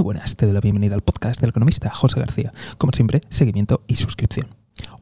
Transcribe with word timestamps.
Muy 0.00 0.14
buenas, 0.14 0.34
te 0.34 0.46
doy 0.46 0.54
la 0.54 0.62
bienvenida 0.62 0.94
al 0.94 1.02
podcast 1.02 1.38
del 1.42 1.50
economista 1.50 1.90
José 1.90 2.20
García. 2.20 2.54
Como 2.78 2.90
siempre, 2.94 3.20
seguimiento 3.28 3.82
y 3.86 3.96
suscripción. 3.96 4.46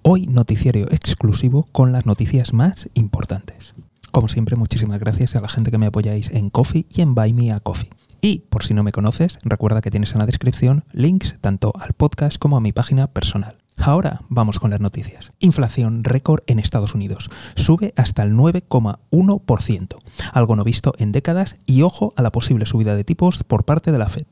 Hoy 0.02 0.26
noticiario 0.26 0.88
exclusivo 0.90 1.68
con 1.70 1.92
las 1.92 2.04
noticias 2.04 2.52
más 2.52 2.88
importantes. 2.94 3.74
Como 4.10 4.26
siempre, 4.26 4.56
muchísimas 4.56 4.98
gracias 4.98 5.36
a 5.36 5.40
la 5.40 5.48
gente 5.48 5.70
que 5.70 5.78
me 5.78 5.86
apoyáis 5.86 6.30
en 6.32 6.50
Coffee 6.50 6.84
y 6.90 7.02
en 7.02 7.14
Buy 7.14 7.32
Me 7.32 7.52
a 7.52 7.60
Coffee. 7.60 7.90
Y 8.20 8.40
por 8.50 8.64
si 8.64 8.74
no 8.74 8.82
me 8.82 8.90
conoces, 8.90 9.38
recuerda 9.44 9.82
que 9.82 9.92
tienes 9.92 10.14
en 10.14 10.18
la 10.18 10.26
descripción 10.26 10.82
links 10.90 11.36
tanto 11.40 11.72
al 11.78 11.92
podcast 11.92 12.36
como 12.36 12.56
a 12.56 12.60
mi 12.60 12.72
página 12.72 13.06
personal. 13.06 13.58
Ahora 13.76 14.22
vamos 14.28 14.58
con 14.58 14.72
las 14.72 14.80
noticias. 14.80 15.30
Inflación 15.38 16.02
récord 16.02 16.40
en 16.48 16.58
Estados 16.58 16.96
Unidos. 16.96 17.30
Sube 17.54 17.94
hasta 17.94 18.24
el 18.24 18.32
9,1%. 18.32 19.96
Algo 20.32 20.56
no 20.56 20.64
visto 20.64 20.94
en 20.98 21.12
décadas 21.12 21.54
y 21.66 21.82
ojo 21.82 22.12
a 22.16 22.22
la 22.22 22.32
posible 22.32 22.66
subida 22.66 22.96
de 22.96 23.04
tipos 23.04 23.44
por 23.44 23.64
parte 23.64 23.92
de 23.92 23.98
la 23.98 24.08
Fed 24.08 24.26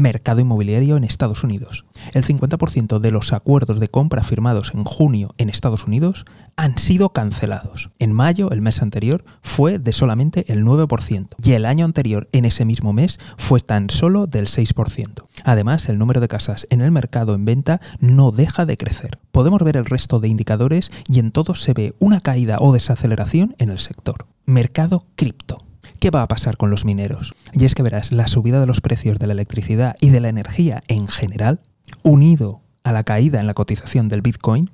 mercado 0.00 0.40
inmobiliario 0.40 0.96
en 0.96 1.04
Estados 1.04 1.44
Unidos. 1.44 1.84
El 2.12 2.24
50% 2.24 2.98
de 2.98 3.10
los 3.10 3.32
acuerdos 3.32 3.78
de 3.78 3.88
compra 3.88 4.22
firmados 4.22 4.72
en 4.74 4.84
junio 4.84 5.34
en 5.38 5.50
Estados 5.50 5.86
Unidos 5.86 6.24
han 6.56 6.78
sido 6.78 7.12
cancelados. 7.12 7.90
En 7.98 8.12
mayo, 8.12 8.50
el 8.50 8.60
mes 8.60 8.82
anterior, 8.82 9.24
fue 9.42 9.78
de 9.78 9.92
solamente 9.92 10.50
el 10.52 10.64
9% 10.64 11.28
y 11.42 11.52
el 11.52 11.64
año 11.64 11.84
anterior, 11.84 12.28
en 12.32 12.44
ese 12.44 12.64
mismo 12.64 12.92
mes, 12.92 13.18
fue 13.38 13.60
tan 13.60 13.90
solo 13.90 14.26
del 14.26 14.46
6%. 14.46 15.24
Además, 15.44 15.88
el 15.88 15.98
número 15.98 16.20
de 16.20 16.28
casas 16.28 16.66
en 16.70 16.80
el 16.80 16.90
mercado 16.90 17.34
en 17.34 17.44
venta 17.44 17.80
no 18.00 18.32
deja 18.32 18.66
de 18.66 18.76
crecer. 18.76 19.18
Podemos 19.32 19.62
ver 19.62 19.76
el 19.76 19.86
resto 19.86 20.20
de 20.20 20.28
indicadores 20.28 20.90
y 21.06 21.18
en 21.18 21.30
todos 21.30 21.62
se 21.62 21.72
ve 21.72 21.94
una 21.98 22.20
caída 22.20 22.58
o 22.60 22.72
desaceleración 22.72 23.54
en 23.58 23.70
el 23.70 23.78
sector. 23.78 24.26
Mercado 24.44 25.04
cripto. 25.16 25.69
¿Qué 26.00 26.08
va 26.08 26.22
a 26.22 26.28
pasar 26.28 26.56
con 26.56 26.70
los 26.70 26.86
mineros? 26.86 27.34
Y 27.52 27.66
es 27.66 27.74
que 27.74 27.82
verás, 27.82 28.10
la 28.10 28.26
subida 28.26 28.58
de 28.58 28.66
los 28.66 28.80
precios 28.80 29.18
de 29.18 29.26
la 29.26 29.34
electricidad 29.34 29.96
y 30.00 30.08
de 30.08 30.20
la 30.20 30.30
energía 30.30 30.82
en 30.88 31.06
general, 31.06 31.60
unido 32.02 32.62
a 32.82 32.92
la 32.92 33.04
caída 33.04 33.38
en 33.38 33.46
la 33.46 33.52
cotización 33.52 34.08
del 34.08 34.22
Bitcoin, 34.22 34.70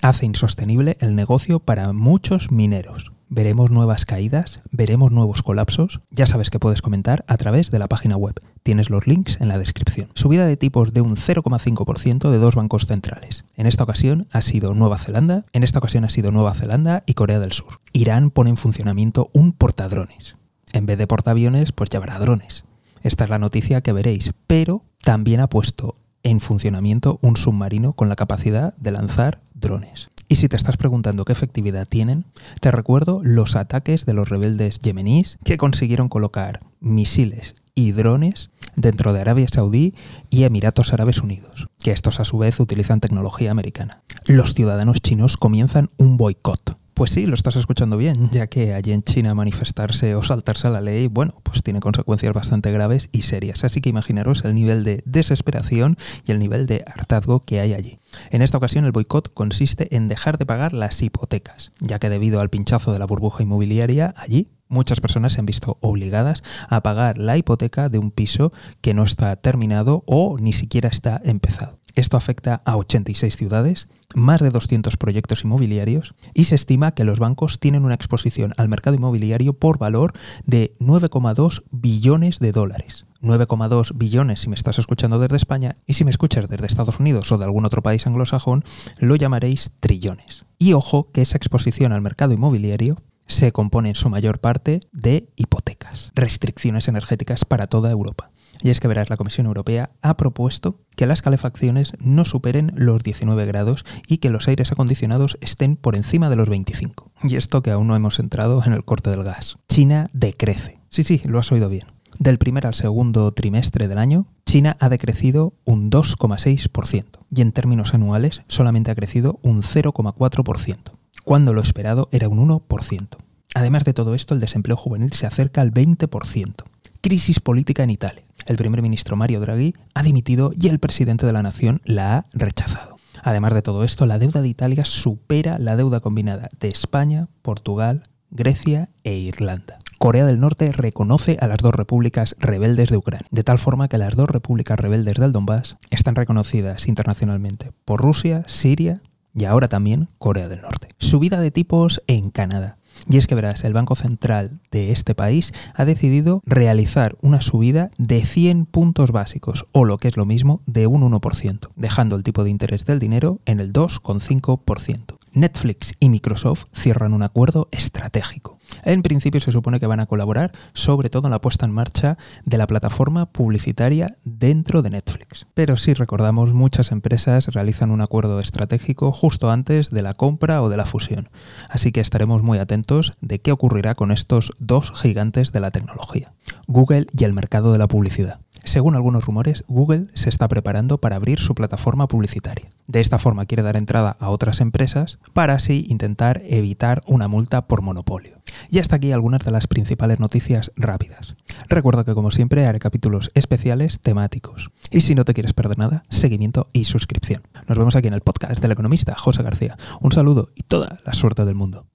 hace 0.00 0.24
insostenible 0.24 0.96
el 1.00 1.14
negocio 1.14 1.60
para 1.60 1.92
muchos 1.92 2.50
mineros. 2.50 3.12
¿Veremos 3.28 3.70
nuevas 3.70 4.06
caídas? 4.06 4.60
¿Veremos 4.70 5.12
nuevos 5.12 5.42
colapsos? 5.42 6.00
Ya 6.10 6.26
sabes 6.26 6.48
que 6.48 6.58
puedes 6.58 6.80
comentar 6.80 7.26
a 7.28 7.36
través 7.36 7.70
de 7.70 7.78
la 7.78 7.86
página 7.86 8.16
web. 8.16 8.36
Tienes 8.62 8.88
los 8.88 9.06
links 9.06 9.38
en 9.38 9.48
la 9.48 9.58
descripción. 9.58 10.08
Subida 10.14 10.46
de 10.46 10.56
tipos 10.56 10.94
de 10.94 11.02
un 11.02 11.14
0,5% 11.14 12.30
de 12.30 12.38
dos 12.38 12.54
bancos 12.54 12.86
centrales. 12.86 13.44
En 13.54 13.66
esta 13.66 13.84
ocasión 13.84 14.28
ha 14.32 14.40
sido 14.40 14.72
Nueva 14.72 14.96
Zelanda, 14.96 15.44
en 15.52 15.62
esta 15.62 15.78
ocasión 15.78 16.06
ha 16.06 16.08
sido 16.08 16.30
Nueva 16.32 16.54
Zelanda 16.54 17.02
y 17.04 17.12
Corea 17.12 17.38
del 17.38 17.52
Sur. 17.52 17.80
Irán 17.92 18.30
pone 18.30 18.48
en 18.48 18.56
funcionamiento 18.56 19.28
un 19.34 19.52
portadrones 19.52 20.39
en 20.72 20.86
vez 20.86 20.98
de 20.98 21.06
portaaviones, 21.06 21.72
pues 21.72 21.90
llevará 21.90 22.18
drones. 22.18 22.64
Esta 23.02 23.24
es 23.24 23.30
la 23.30 23.38
noticia 23.38 23.80
que 23.80 23.92
veréis, 23.92 24.32
pero 24.46 24.84
también 25.02 25.40
ha 25.40 25.48
puesto 25.48 25.96
en 26.22 26.40
funcionamiento 26.40 27.18
un 27.22 27.36
submarino 27.36 27.94
con 27.94 28.08
la 28.08 28.16
capacidad 28.16 28.74
de 28.76 28.90
lanzar 28.90 29.40
drones. 29.54 30.10
Y 30.28 30.36
si 30.36 30.48
te 30.48 30.56
estás 30.56 30.76
preguntando 30.76 31.24
qué 31.24 31.32
efectividad 31.32 31.88
tienen, 31.88 32.24
te 32.60 32.70
recuerdo 32.70 33.20
los 33.22 33.56
ataques 33.56 34.06
de 34.06 34.14
los 34.14 34.28
rebeldes 34.28 34.78
yemeníes 34.78 35.38
que 35.44 35.56
consiguieron 35.56 36.08
colocar 36.08 36.60
misiles 36.78 37.56
y 37.74 37.92
drones 37.92 38.50
dentro 38.76 39.12
de 39.12 39.20
Arabia 39.20 39.48
Saudí 39.48 39.94
y 40.28 40.44
Emiratos 40.44 40.92
Árabes 40.92 41.20
Unidos, 41.20 41.68
que 41.82 41.90
estos 41.90 42.20
a 42.20 42.24
su 42.24 42.38
vez 42.38 42.60
utilizan 42.60 43.00
tecnología 43.00 43.50
americana. 43.50 44.02
Los 44.26 44.54
ciudadanos 44.54 45.00
chinos 45.00 45.36
comienzan 45.36 45.90
un 45.96 46.16
boicot 46.16 46.78
pues 47.00 47.12
sí, 47.12 47.24
lo 47.24 47.32
estás 47.32 47.56
escuchando 47.56 47.96
bien, 47.96 48.28
ya 48.30 48.48
que 48.48 48.74
allí 48.74 48.92
en 48.92 49.02
China 49.02 49.34
manifestarse 49.34 50.14
o 50.14 50.22
saltarse 50.22 50.66
a 50.66 50.70
la 50.70 50.82
ley, 50.82 51.06
bueno, 51.06 51.40
pues 51.42 51.62
tiene 51.62 51.80
consecuencias 51.80 52.34
bastante 52.34 52.70
graves 52.72 53.08
y 53.10 53.22
serias. 53.22 53.64
Así 53.64 53.80
que 53.80 53.88
imaginaros 53.88 54.44
el 54.44 54.54
nivel 54.54 54.84
de 54.84 55.02
desesperación 55.06 55.96
y 56.26 56.32
el 56.32 56.38
nivel 56.38 56.66
de 56.66 56.84
hartazgo 56.86 57.42
que 57.46 57.58
hay 57.58 57.72
allí. 57.72 58.00
En 58.28 58.42
esta 58.42 58.58
ocasión 58.58 58.84
el 58.84 58.92
boicot 58.92 59.32
consiste 59.32 59.96
en 59.96 60.08
dejar 60.08 60.36
de 60.36 60.44
pagar 60.44 60.74
las 60.74 61.00
hipotecas, 61.00 61.72
ya 61.80 61.98
que 61.98 62.10
debido 62.10 62.42
al 62.42 62.50
pinchazo 62.50 62.92
de 62.92 62.98
la 62.98 63.06
burbuja 63.06 63.44
inmobiliaria 63.44 64.12
allí, 64.18 64.50
muchas 64.68 65.00
personas 65.00 65.32
se 65.32 65.40
han 65.40 65.46
visto 65.46 65.78
obligadas 65.80 66.42
a 66.68 66.82
pagar 66.82 67.16
la 67.16 67.38
hipoteca 67.38 67.88
de 67.88 67.98
un 67.98 68.10
piso 68.10 68.52
que 68.82 68.92
no 68.92 69.04
está 69.04 69.34
terminado 69.36 70.04
o 70.04 70.36
ni 70.38 70.52
siquiera 70.52 70.90
está 70.90 71.18
empezado. 71.24 71.79
Esto 71.94 72.16
afecta 72.16 72.62
a 72.64 72.76
86 72.76 73.36
ciudades, 73.36 73.88
más 74.14 74.40
de 74.40 74.50
200 74.50 74.96
proyectos 74.96 75.44
inmobiliarios 75.44 76.14
y 76.34 76.44
se 76.44 76.54
estima 76.54 76.92
que 76.92 77.04
los 77.04 77.18
bancos 77.18 77.58
tienen 77.58 77.84
una 77.84 77.94
exposición 77.94 78.52
al 78.56 78.68
mercado 78.68 78.96
inmobiliario 78.96 79.52
por 79.54 79.78
valor 79.78 80.12
de 80.44 80.72
9,2 80.78 81.62
billones 81.70 82.38
de 82.38 82.52
dólares. 82.52 83.06
9,2 83.22 83.92
billones 83.96 84.40
si 84.40 84.48
me 84.48 84.54
estás 84.54 84.78
escuchando 84.78 85.18
desde 85.18 85.36
España 85.36 85.76
y 85.86 85.94
si 85.94 86.04
me 86.04 86.10
escuchas 86.10 86.48
desde 86.48 86.66
Estados 86.66 87.00
Unidos 87.00 87.30
o 87.32 87.38
de 87.38 87.44
algún 87.44 87.66
otro 87.66 87.82
país 87.82 88.06
anglosajón, 88.06 88.64
lo 88.98 89.16
llamaréis 89.16 89.72
trillones. 89.80 90.46
Y 90.58 90.72
ojo 90.72 91.10
que 91.12 91.22
esa 91.22 91.36
exposición 91.36 91.92
al 91.92 92.00
mercado 92.00 92.32
inmobiliario 92.32 92.96
se 93.26 93.52
compone 93.52 93.90
en 93.90 93.94
su 93.94 94.10
mayor 94.10 94.40
parte 94.40 94.80
de 94.92 95.28
hipotecas, 95.36 96.10
restricciones 96.14 96.88
energéticas 96.88 97.44
para 97.44 97.68
toda 97.68 97.90
Europa. 97.90 98.30
Y 98.62 98.70
es 98.70 98.80
que 98.80 98.88
verás, 98.88 99.10
la 99.10 99.16
Comisión 99.16 99.46
Europea 99.46 99.90
ha 100.02 100.16
propuesto 100.16 100.80
que 100.96 101.06
las 101.06 101.22
calefacciones 101.22 101.94
no 101.98 102.24
superen 102.24 102.72
los 102.76 103.02
19 103.02 103.46
grados 103.46 103.84
y 104.06 104.18
que 104.18 104.30
los 104.30 104.48
aires 104.48 104.72
acondicionados 104.72 105.38
estén 105.40 105.76
por 105.76 105.96
encima 105.96 106.30
de 106.30 106.36
los 106.36 106.48
25. 106.48 107.10
Y 107.22 107.36
esto 107.36 107.62
que 107.62 107.70
aún 107.70 107.86
no 107.86 107.96
hemos 107.96 108.18
entrado 108.18 108.62
en 108.64 108.72
el 108.72 108.84
corte 108.84 109.10
del 109.10 109.24
gas. 109.24 109.58
China 109.68 110.08
decrece. 110.12 110.78
Sí, 110.88 111.02
sí, 111.02 111.20
lo 111.24 111.38
has 111.38 111.50
oído 111.52 111.68
bien. 111.68 111.86
Del 112.18 112.38
primer 112.38 112.66
al 112.66 112.74
segundo 112.74 113.32
trimestre 113.32 113.88
del 113.88 113.96
año, 113.96 114.26
China 114.44 114.76
ha 114.78 114.90
decrecido 114.90 115.54
un 115.64 115.90
2,6% 115.90 117.04
y 117.34 117.40
en 117.40 117.52
términos 117.52 117.94
anuales 117.94 118.42
solamente 118.46 118.90
ha 118.90 118.94
crecido 118.94 119.38
un 119.42 119.62
0,4%, 119.62 120.76
cuando 121.24 121.54
lo 121.54 121.62
esperado 121.62 122.08
era 122.12 122.28
un 122.28 122.46
1%. 122.46 123.16
Además 123.54 123.84
de 123.84 123.94
todo 123.94 124.14
esto, 124.14 124.34
el 124.34 124.40
desempleo 124.40 124.76
juvenil 124.76 125.12
se 125.12 125.26
acerca 125.26 125.60
al 125.60 125.72
20%. 125.72 126.64
Crisis 127.00 127.40
política 127.40 127.84
en 127.84 127.90
Italia. 127.90 128.24
El 128.50 128.56
primer 128.56 128.82
ministro 128.82 129.14
Mario 129.14 129.38
Draghi 129.38 129.74
ha 129.94 130.02
dimitido 130.02 130.50
y 130.60 130.66
el 130.66 130.80
presidente 130.80 131.24
de 131.24 131.32
la 131.32 131.40
nación 131.40 131.80
la 131.84 132.16
ha 132.16 132.26
rechazado. 132.32 132.96
Además 133.22 133.54
de 133.54 133.62
todo 133.62 133.84
esto, 133.84 134.06
la 134.06 134.18
deuda 134.18 134.42
de 134.42 134.48
Italia 134.48 134.84
supera 134.84 135.60
la 135.60 135.76
deuda 135.76 136.00
combinada 136.00 136.48
de 136.58 136.66
España, 136.66 137.28
Portugal, 137.42 138.02
Grecia 138.32 138.88
e 139.04 139.14
Irlanda. 139.14 139.78
Corea 140.00 140.26
del 140.26 140.40
Norte 140.40 140.72
reconoce 140.72 141.38
a 141.40 141.46
las 141.46 141.58
dos 141.58 141.72
repúblicas 141.72 142.34
rebeldes 142.40 142.90
de 142.90 142.96
Ucrania, 142.96 143.28
de 143.30 143.44
tal 143.44 143.60
forma 143.60 143.86
que 143.86 143.98
las 143.98 144.16
dos 144.16 144.28
repúblicas 144.28 144.80
rebeldes 144.80 145.14
del 145.18 145.30
Donbass 145.30 145.76
están 145.90 146.16
reconocidas 146.16 146.88
internacionalmente 146.88 147.70
por 147.84 148.00
Rusia, 148.00 148.42
Siria 148.48 149.00
y 149.32 149.44
ahora 149.44 149.68
también 149.68 150.08
Corea 150.18 150.48
del 150.48 150.62
Norte. 150.62 150.88
Subida 150.98 151.40
de 151.40 151.52
tipos 151.52 152.02
en 152.08 152.32
Canadá. 152.32 152.79
Y 153.08 153.16
es 153.16 153.26
que 153.26 153.34
verás, 153.34 153.64
el 153.64 153.72
Banco 153.72 153.94
Central 153.94 154.60
de 154.70 154.92
este 154.92 155.14
país 155.14 155.52
ha 155.74 155.84
decidido 155.84 156.42
realizar 156.44 157.16
una 157.22 157.40
subida 157.40 157.90
de 157.98 158.24
100 158.24 158.66
puntos 158.66 159.10
básicos, 159.10 159.66
o 159.72 159.84
lo 159.84 159.98
que 159.98 160.08
es 160.08 160.16
lo 160.16 160.26
mismo, 160.26 160.60
de 160.66 160.86
un 160.86 161.02
1%, 161.02 161.70
dejando 161.76 162.16
el 162.16 162.22
tipo 162.22 162.44
de 162.44 162.50
interés 162.50 162.84
del 162.84 162.98
dinero 162.98 163.40
en 163.46 163.60
el 163.60 163.72
2,5%. 163.72 165.16
Netflix 165.32 165.94
y 166.00 166.08
Microsoft 166.08 166.64
cierran 166.72 167.12
un 167.12 167.22
acuerdo 167.22 167.68
estratégico. 167.70 168.58
En 168.84 169.02
principio 169.02 169.40
se 169.40 169.52
supone 169.52 169.80
que 169.80 169.86
van 169.86 170.00
a 170.00 170.06
colaborar 170.06 170.52
sobre 170.74 171.10
todo 171.10 171.26
en 171.26 171.32
la 171.32 171.40
puesta 171.40 171.66
en 171.66 171.72
marcha 171.72 172.18
de 172.44 172.58
la 172.58 172.66
plataforma 172.66 173.26
publicitaria 173.26 174.16
dentro 174.24 174.82
de 174.82 174.90
Netflix. 174.90 175.46
Pero 175.54 175.76
si 175.76 175.94
recordamos, 175.94 176.52
muchas 176.52 176.92
empresas 176.92 177.46
realizan 177.48 177.90
un 177.90 178.00
acuerdo 178.00 178.40
estratégico 178.40 179.12
justo 179.12 179.50
antes 179.50 179.90
de 179.90 180.02
la 180.02 180.14
compra 180.14 180.62
o 180.62 180.68
de 180.68 180.76
la 180.76 180.86
fusión. 180.86 181.28
Así 181.68 181.92
que 181.92 182.00
estaremos 182.00 182.42
muy 182.42 182.58
atentos 182.58 183.14
de 183.20 183.40
qué 183.40 183.52
ocurrirá 183.52 183.94
con 183.94 184.12
estos 184.12 184.52
dos 184.58 184.92
gigantes 184.92 185.52
de 185.52 185.60
la 185.60 185.70
tecnología, 185.70 186.32
Google 186.66 187.06
y 187.16 187.24
el 187.24 187.32
mercado 187.32 187.72
de 187.72 187.78
la 187.78 187.88
publicidad. 187.88 188.40
Según 188.70 188.94
algunos 188.94 189.24
rumores, 189.24 189.64
Google 189.66 190.06
se 190.14 190.28
está 190.28 190.46
preparando 190.46 190.98
para 190.98 191.16
abrir 191.16 191.40
su 191.40 191.56
plataforma 191.56 192.06
publicitaria. 192.06 192.70
De 192.86 193.00
esta 193.00 193.18
forma 193.18 193.46
quiere 193.46 193.64
dar 193.64 193.76
entrada 193.76 194.16
a 194.20 194.30
otras 194.30 194.60
empresas 194.60 195.18
para 195.32 195.54
así 195.54 195.86
intentar 195.88 196.40
evitar 196.44 197.02
una 197.08 197.26
multa 197.26 197.66
por 197.66 197.82
monopolio. 197.82 198.38
Y 198.70 198.78
hasta 198.78 198.94
aquí 198.94 199.10
algunas 199.10 199.44
de 199.44 199.50
las 199.50 199.66
principales 199.66 200.20
noticias 200.20 200.70
rápidas. 200.76 201.34
Recuerda 201.68 202.04
que 202.04 202.14
como 202.14 202.30
siempre 202.30 202.64
haré 202.64 202.78
capítulos 202.78 203.32
especiales 203.34 203.98
temáticos. 203.98 204.70
Y 204.92 205.00
si 205.00 205.16
no 205.16 205.24
te 205.24 205.34
quieres 205.34 205.52
perder 205.52 205.76
nada, 205.76 206.04
seguimiento 206.08 206.68
y 206.72 206.84
suscripción. 206.84 207.42
Nos 207.66 207.76
vemos 207.76 207.96
aquí 207.96 208.06
en 208.06 208.14
el 208.14 208.20
podcast 208.20 208.62
del 208.62 208.70
economista 208.70 209.16
José 209.16 209.42
García. 209.42 209.76
Un 210.00 210.12
saludo 210.12 210.50
y 210.54 210.62
toda 210.62 211.00
la 211.04 211.12
suerte 211.12 211.44
del 211.44 211.56
mundo. 211.56 211.89